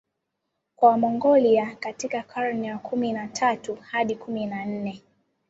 [0.75, 5.03] kwa Wamongolia katika karne ya kumi na tatu Hadi kumi na nne